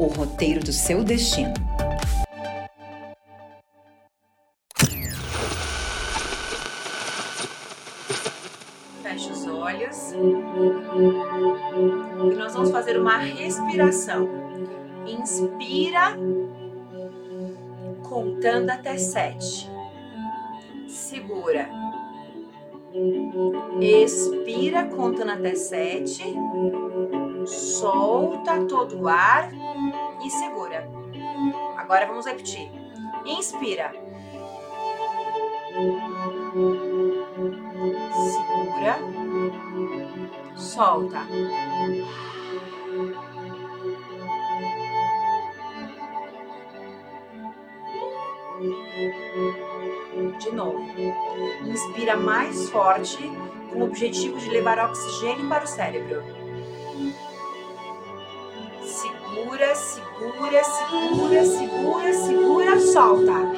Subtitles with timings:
[0.00, 1.52] o roteiro do seu destino.
[9.02, 10.12] Feche os olhos.
[12.32, 14.26] E nós vamos fazer uma respiração.
[15.06, 16.16] Inspira,
[18.08, 19.70] contando até sete.
[20.88, 21.68] Segura.
[23.78, 26.24] Expira, contando até sete.
[27.44, 29.50] Solta todo o ar
[30.22, 30.88] e segura.
[31.76, 32.70] Agora vamos repetir.
[33.24, 33.92] Inspira.
[38.32, 38.98] Segura.
[40.56, 41.26] Solta.
[50.38, 50.80] De novo.
[51.64, 53.18] Inspira mais forte
[53.72, 56.39] com o objetivo de levar oxigênio para o cérebro.
[60.50, 63.52] Segura, segura, segura, segura, solta.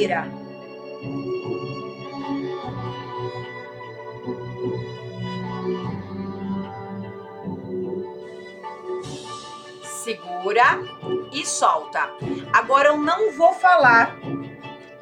[0.00, 0.26] Inspira.
[9.82, 10.78] Segura
[11.32, 12.10] e solta.
[12.52, 14.16] Agora eu não vou falar.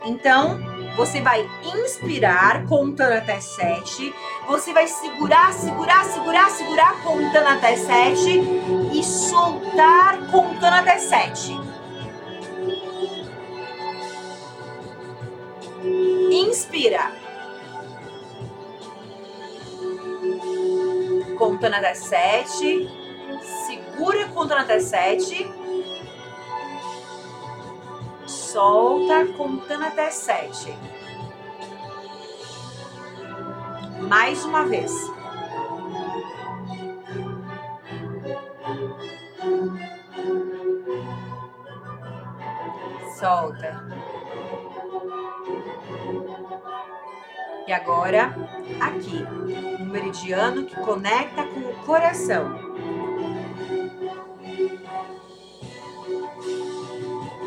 [0.05, 0.59] Então,
[0.97, 4.13] você vai inspirar contando até sete.
[4.49, 8.41] Você vai segurar, segurar, segurar, segurar contando até sete
[8.93, 11.58] e soltar contando até sete.
[16.39, 17.11] Inspira.
[21.37, 22.89] Contando até sete.
[23.67, 25.51] Segura contando até sete.
[28.25, 30.73] Solta contando até sete.
[34.09, 34.93] Mais uma vez.
[43.19, 43.88] Solta.
[47.69, 48.35] E agora,
[48.81, 49.23] aqui,
[49.79, 52.59] um meridiano que conecta com o coração.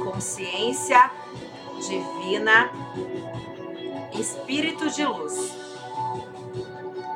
[0.04, 1.10] Consciência
[1.80, 2.70] divina,
[4.14, 5.58] espírito de luz.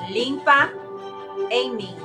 [0.09, 0.73] Limpa
[1.51, 1.95] em mim.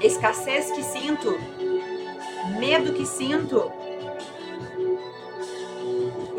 [0.00, 1.38] Escassez que sinto,
[2.58, 3.70] medo que sinto,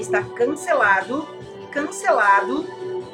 [0.08, 1.28] está cancelado,
[1.70, 2.66] cancelado,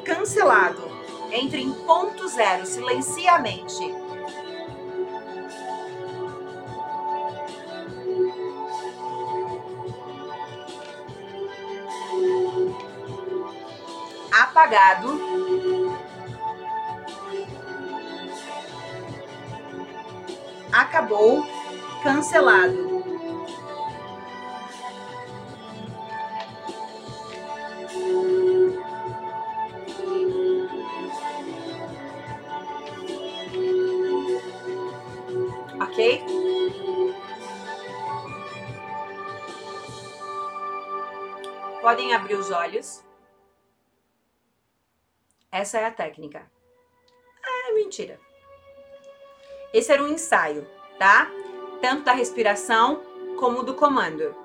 [0.04, 0.94] cancelado.
[1.32, 3.92] Entre em ponto zero, silencia a mente.
[14.30, 15.18] Apagado.
[20.72, 21.44] Acabou,
[22.04, 22.93] cancelado.
[42.04, 43.02] Podem abrir os olhos.
[45.50, 46.50] Essa é a técnica.
[47.42, 48.20] Ah, é mentira.
[49.72, 50.68] Esse era um ensaio,
[50.98, 51.30] tá?
[51.80, 53.00] Tanto da respiração
[53.40, 54.36] como do comando.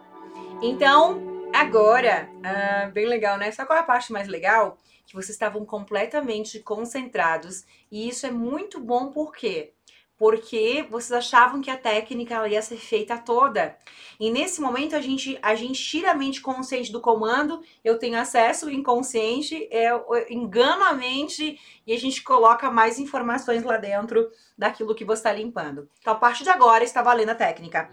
[0.62, 3.52] Então, agora, ah, bem legal, né?
[3.52, 4.78] Sabe qual é a parte mais legal?
[5.06, 7.66] Que vocês estavam completamente concentrados.
[7.92, 9.74] E isso é muito bom, por quê?
[10.20, 13.78] Porque vocês achavam que a técnica ia ser feita toda.
[14.20, 18.20] E nesse momento a gente, a gente tira a mente consciente do comando, eu tenho
[18.20, 21.58] acesso inconsciente, eu, eu engano a mente
[21.88, 25.90] e a gente coloca mais informações lá dentro daquilo que você está limpando.
[26.02, 27.90] Então, a partir de agora está valendo a técnica.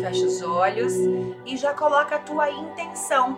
[0.00, 0.92] Fecha os olhos
[1.44, 3.36] e já coloca a tua intenção.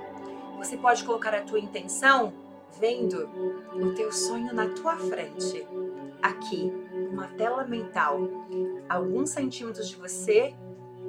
[0.58, 2.44] Você pode colocar a tua intenção
[2.79, 3.29] vendo
[3.75, 5.67] o teu sonho na tua frente,
[6.23, 6.73] aqui,
[7.11, 8.21] uma tela mental,
[8.88, 10.55] alguns centímetros de você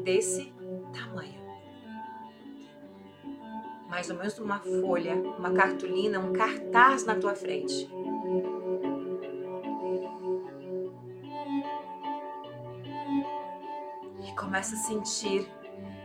[0.04, 0.54] desse
[0.94, 1.44] tamanho.
[3.90, 7.90] Mais ou menos uma folha, uma cartolina, um cartaz na tua frente.
[14.28, 15.50] E começa a sentir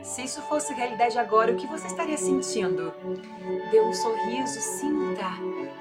[0.02, 2.92] se isso fosse realidade agora, o que você estaria sentindo?
[3.70, 5.26] Dê um sorriso, sinta.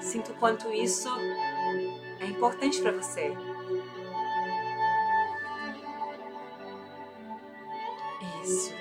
[0.00, 1.08] Sinta o quanto isso
[2.20, 3.34] é importante para você.
[8.42, 8.72] Isso.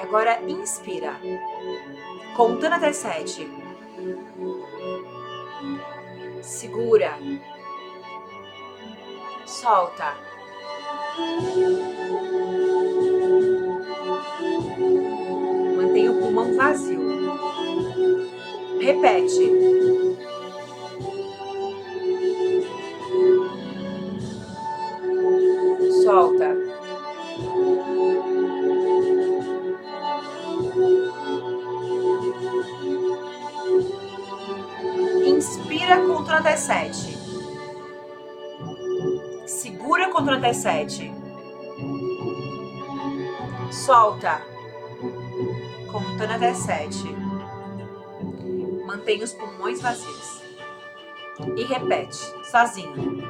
[0.00, 1.14] Agora inspira.
[2.36, 3.48] Contando até sete.
[6.42, 7.18] Segura.
[9.46, 10.16] Solta.
[18.90, 19.48] Repete.
[26.02, 26.56] Solta.
[35.24, 36.04] Inspira
[36.38, 37.16] até sete.
[39.46, 41.12] Segura contra até sete.
[43.70, 44.42] Solta.
[45.92, 47.19] Contando até sete.
[48.90, 50.42] Mantenha os pulmões vazios.
[51.56, 52.18] E repete,
[52.50, 53.20] sozinho.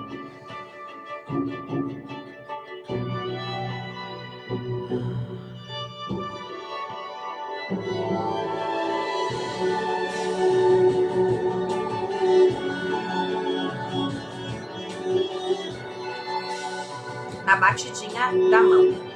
[17.45, 19.11] Na batidinha da mão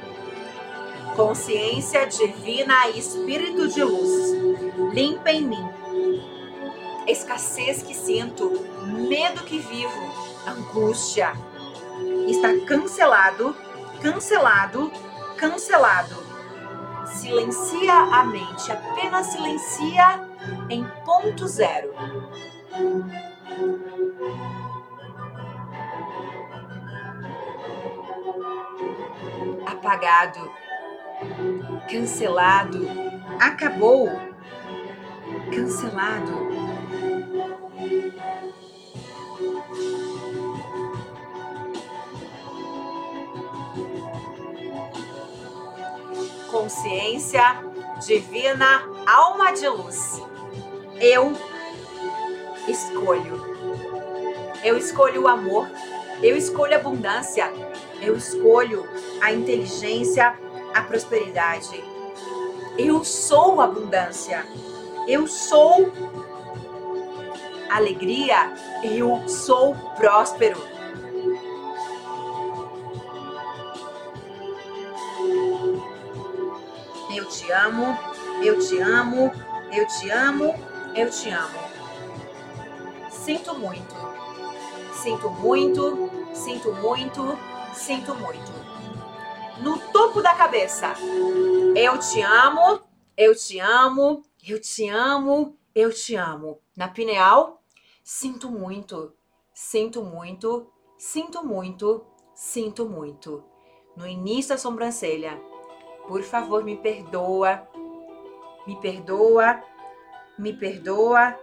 [1.15, 4.31] consciência divina e espírito de luz,
[4.93, 5.84] limpa em mim.
[7.07, 8.51] Escassez que sinto,
[8.85, 10.13] medo que vivo,
[10.45, 11.33] angústia.
[12.27, 13.55] Está cancelado,
[14.01, 14.91] cancelado,
[15.37, 16.23] cancelado.
[17.07, 20.27] Silencia a mente, apenas silencia
[20.69, 21.93] em ponto zero.
[29.65, 30.65] Apagado
[31.89, 32.87] cancelado,
[33.39, 34.09] acabou,
[35.53, 36.74] cancelado.
[46.49, 47.43] Consciência
[48.05, 50.21] divina, alma de luz.
[50.99, 51.33] Eu
[52.67, 53.55] escolho.
[54.63, 55.69] Eu escolho o amor.
[56.23, 57.51] Eu escolho a abundância.
[58.01, 58.87] Eu escolho
[59.21, 60.37] a inteligência
[60.75, 61.81] a prosperidade.
[62.77, 64.45] Eu sou abundância.
[65.07, 65.89] Eu sou
[67.69, 68.53] alegria.
[68.83, 70.61] Eu sou próspero.
[77.15, 77.97] Eu te amo,
[78.43, 79.31] eu te amo,
[79.71, 80.53] eu te amo,
[80.95, 81.59] eu te amo.
[83.09, 83.95] Sinto muito,
[85.01, 87.37] sinto muito, sinto muito,
[87.73, 88.65] sinto muito
[89.59, 90.93] no topo da cabeça.
[91.75, 92.81] Eu te amo,
[93.17, 96.59] eu te amo, eu te amo, eu te amo.
[96.75, 97.61] Na pineal,
[98.01, 99.13] sinto muito,
[99.53, 103.43] sinto muito, sinto muito, sinto muito.
[103.95, 105.37] No início da sobrancelha,
[106.07, 107.67] por favor, me perdoa,
[108.65, 109.61] me perdoa,
[110.39, 111.37] me perdoa,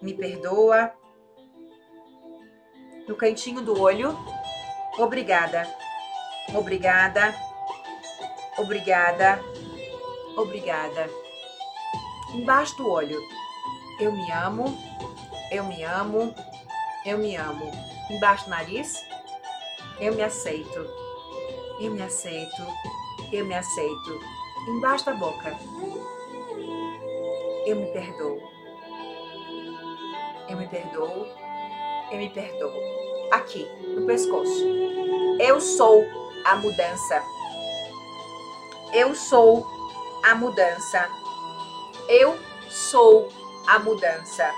[0.00, 0.92] me perdoa.
[3.08, 4.16] No cantinho do olho,
[4.98, 5.66] obrigada.
[6.54, 7.34] Obrigada.
[8.56, 9.40] Obrigada.
[10.36, 11.10] Obrigada.
[12.34, 13.37] Embaixo do olho.
[13.98, 14.78] Eu me amo.
[15.50, 16.34] Eu me amo.
[17.04, 17.70] Eu me amo.
[18.08, 19.04] Embaixo do nariz.
[19.98, 20.86] Eu me aceito.
[21.80, 22.62] Eu me aceito.
[23.32, 24.20] Eu me aceito.
[24.68, 25.56] Embaixo da boca.
[27.66, 28.40] Eu me perdoo.
[30.48, 31.26] Eu me perdoo.
[32.10, 32.72] Eu me perdoo.
[33.32, 34.64] Aqui, no pescoço.
[35.40, 36.06] Eu sou
[36.44, 37.22] a mudança.
[38.94, 39.66] Eu sou
[40.24, 41.08] a mudança.
[42.08, 42.38] Eu
[42.70, 43.28] sou
[43.68, 44.50] a mudança.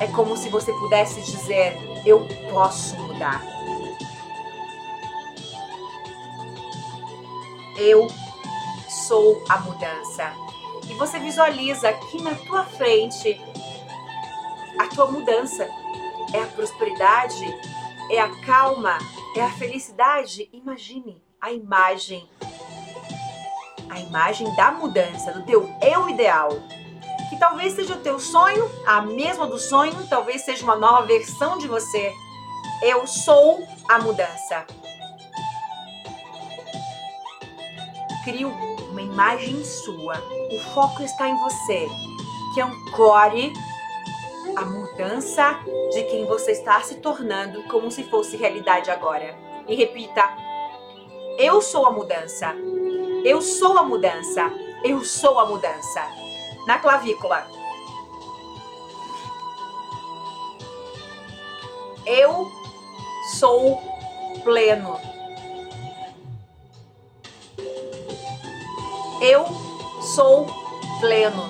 [0.00, 3.42] É como se você pudesse dizer: Eu posso mudar.
[7.76, 8.08] Eu
[8.88, 10.32] sou a mudança.
[10.88, 13.38] E você visualiza aqui na tua frente
[14.78, 15.68] a tua mudança
[16.34, 17.44] é a prosperidade,
[18.10, 18.98] é a calma,
[19.34, 20.48] é a felicidade.
[20.52, 22.28] Imagine a imagem,
[23.96, 26.50] a imagem da mudança, do teu eu ideal.
[27.30, 31.56] Que talvez seja o teu sonho, a mesma do sonho, talvez seja uma nova versão
[31.58, 32.12] de você.
[32.82, 34.66] Eu sou a mudança.
[38.22, 40.22] Crie uma imagem sua.
[40.52, 41.88] O foco está em você.
[42.54, 43.52] Que ancore
[44.56, 45.58] a mudança
[45.92, 49.34] de quem você está se tornando como se fosse realidade agora.
[49.66, 50.22] E repita:
[51.38, 52.54] Eu sou a mudança.
[53.26, 54.52] Eu sou a mudança.
[54.84, 56.00] Eu sou a mudança.
[56.64, 57.44] Na clavícula.
[62.06, 62.48] Eu
[63.40, 63.82] sou
[64.44, 65.00] pleno.
[69.20, 69.44] Eu
[70.00, 70.46] sou
[71.00, 71.48] pleno.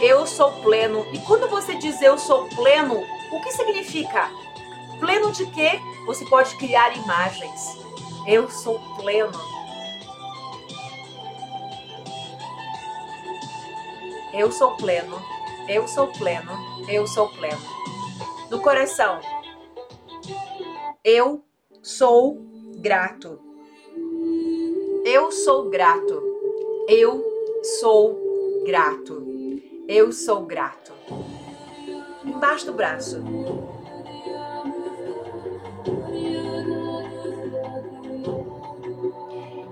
[0.00, 1.04] Eu sou pleno.
[1.12, 2.94] E quando você diz eu sou pleno,
[3.32, 4.30] o que significa?
[5.00, 5.80] Pleno de quê?
[6.06, 7.76] Você pode criar imagens.
[8.24, 9.55] Eu sou pleno.
[14.36, 15.16] Eu sou pleno.
[15.66, 16.52] Eu sou pleno.
[16.88, 17.58] Eu sou pleno.
[18.50, 19.18] No coração.
[21.02, 21.42] Eu
[21.82, 22.38] sou
[22.76, 23.40] grato.
[25.06, 26.22] Eu sou grato.
[26.86, 27.24] Eu
[27.80, 29.26] sou grato.
[29.88, 30.92] Eu sou grato.
[32.22, 33.22] Embaixo do braço.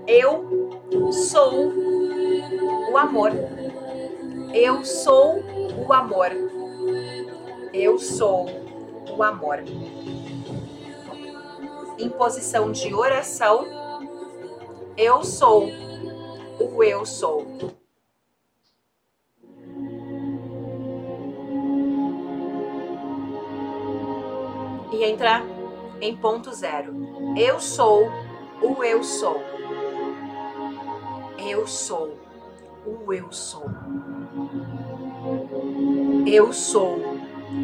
[0.07, 1.71] Eu sou
[2.91, 3.54] o amor.
[4.55, 5.43] Eu sou
[5.85, 6.31] o amor.
[7.73, 8.45] Eu sou
[9.15, 9.59] o amor.
[11.99, 13.65] Em posição de oração,
[14.95, 15.67] eu sou
[16.57, 17.45] o eu sou.
[24.93, 25.43] e entra
[25.99, 26.93] em ponto zero.
[27.35, 28.07] Eu sou
[28.61, 29.41] o eu sou.
[31.37, 32.17] Eu sou
[32.85, 33.65] o eu sou.
[36.25, 36.97] Eu sou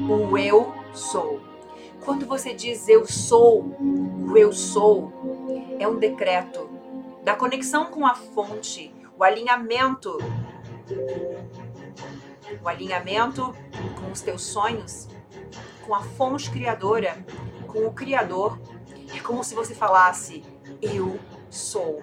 [0.10, 1.41] o eu sou.
[2.03, 5.12] Quando você diz eu sou, o eu sou,
[5.80, 6.70] é um decreto
[7.24, 10.18] da conexão com a fonte, o alinhamento.
[12.62, 13.56] O alinhamento
[14.00, 15.08] com os teus sonhos
[15.86, 17.18] com a fonte criadora,
[17.68, 18.60] com o Criador.
[19.13, 20.44] É como se você falasse:
[20.82, 22.01] Eu sou.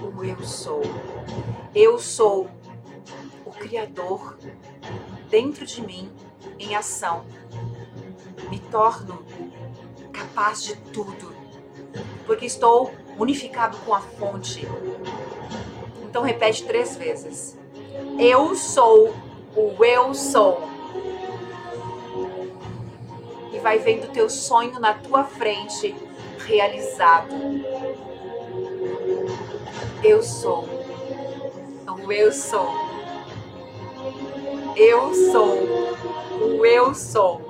[0.00, 0.82] O eu sou.
[1.74, 2.48] Eu sou
[3.44, 4.38] o Criador
[5.30, 6.10] dentro de mim
[6.58, 7.24] em ação.
[8.50, 9.24] Me torno
[10.12, 11.34] capaz de tudo,
[12.26, 14.66] porque estou unificado com a fonte.
[16.02, 17.58] Então repete três vezes.
[18.18, 19.14] Eu sou
[19.54, 20.68] o eu sou
[23.52, 25.94] e vai vendo o teu sonho na tua frente
[26.46, 27.34] realizado.
[30.02, 30.64] Eu sou.
[32.04, 32.87] O eu sou.
[34.80, 35.58] Eu sou.
[36.40, 37.42] O eu sou.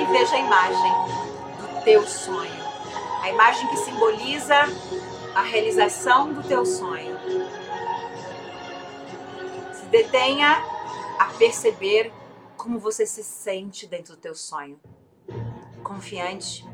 [0.00, 0.92] E veja a imagem
[1.60, 2.50] do teu sonho.
[3.22, 4.56] A imagem que simboliza
[5.32, 7.16] a realização do teu sonho.
[9.74, 10.60] Se detenha
[11.20, 12.12] a perceber
[12.56, 14.80] como você se sente dentro do teu sonho.
[15.84, 16.66] Confiante,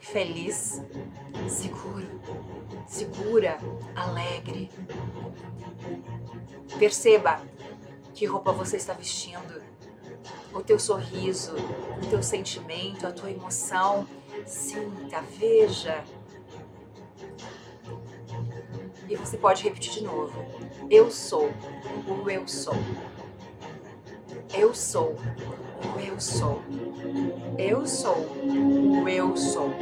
[0.00, 0.82] feliz,
[1.48, 2.20] seguro,
[2.86, 3.58] segura,
[3.94, 4.70] alegre.
[6.78, 7.40] Perceba
[8.14, 9.62] que roupa você está vestindo,
[10.52, 11.54] o teu sorriso,
[12.02, 14.06] o teu sentimento, a tua emoção.
[14.46, 16.04] Sinta, veja
[19.08, 20.32] e você pode repetir de novo.
[20.90, 21.50] Eu sou
[22.06, 22.74] o eu sou.
[24.52, 25.16] Eu sou
[25.84, 26.62] o eu sou.
[27.58, 28.28] Eu sou
[29.08, 29.72] eu sou.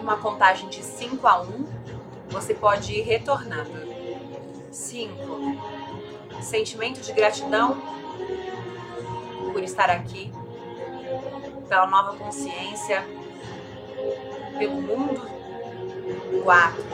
[0.00, 1.69] uma contagem de 5 a 1,
[2.30, 3.90] você pode ir retornando.
[4.70, 5.14] 5.
[6.40, 7.76] Sentimento de gratidão
[9.52, 10.32] por estar aqui,
[11.68, 13.04] pela nova consciência,
[14.58, 15.28] pelo mundo.
[16.44, 16.84] 4.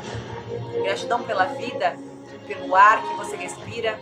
[0.83, 1.97] Gratidão pela vida,
[2.47, 3.99] pelo ar que você respira,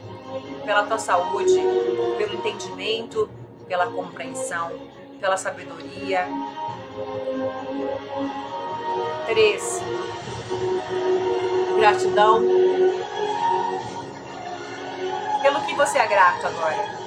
[0.65, 1.61] pela tua saúde,
[2.17, 3.29] pelo entendimento,
[3.67, 4.71] pela compreensão,
[5.21, 6.27] pela sabedoria.
[9.27, 9.81] Três.
[11.77, 12.43] Gratidão.
[15.43, 17.04] Pelo que você é grato agora?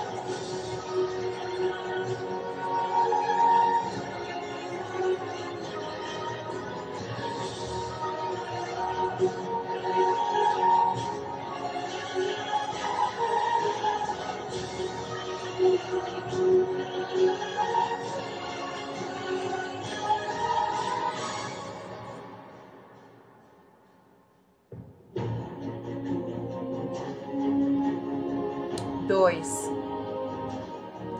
[29.27, 29.69] Dois.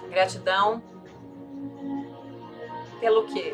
[0.09, 0.81] Gratidão.
[3.01, 3.53] Pelo quê?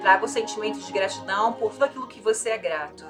[0.00, 3.04] Traga o sentimento de gratidão por tudo aquilo que você é grato.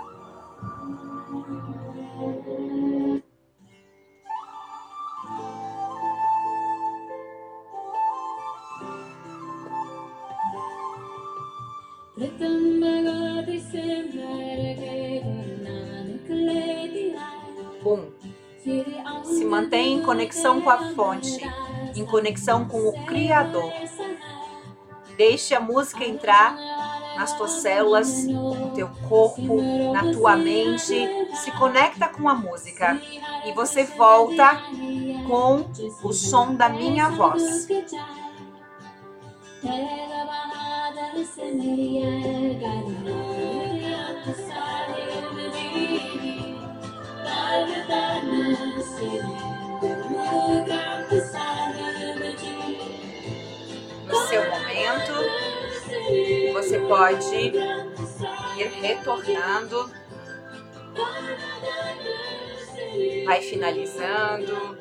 [20.40, 21.52] Conexão com a fonte,
[21.94, 23.70] em conexão com o Criador.
[25.16, 26.56] Deixe a música entrar
[27.14, 29.60] nas tuas células, no teu corpo,
[29.92, 31.06] na tua mente.
[31.34, 32.98] Se conecta com a música
[33.44, 34.62] e você volta
[35.28, 35.66] com
[36.02, 37.68] o som da minha voz.
[48.22, 49.49] No
[54.90, 55.12] momento,
[56.52, 57.54] você pode ir
[58.80, 59.88] retornando,
[63.24, 64.76] vai finalizando.